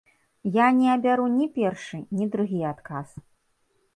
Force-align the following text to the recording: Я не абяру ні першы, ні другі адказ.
Я 0.53 0.67
не 0.77 0.87
абяру 0.93 1.27
ні 1.33 1.47
першы, 1.59 1.97
ні 2.21 2.25
другі 2.37 2.61
адказ. 2.73 3.09